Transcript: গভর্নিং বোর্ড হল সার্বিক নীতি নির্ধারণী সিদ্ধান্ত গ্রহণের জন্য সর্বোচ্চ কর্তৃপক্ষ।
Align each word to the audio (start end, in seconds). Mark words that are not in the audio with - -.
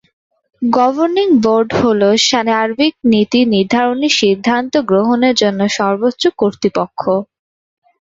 গভর্নিং 0.61 1.27
বোর্ড 1.43 1.69
হল 1.79 2.01
সার্বিক 2.27 2.93
নীতি 3.11 3.39
নির্ধারণী 3.53 4.09
সিদ্ধান্ত 4.19 4.73
গ্রহণের 4.89 5.35
জন্য 5.41 5.61
সর্বোচ্চ 5.77 6.23
কর্তৃপক্ষ। 6.39 7.01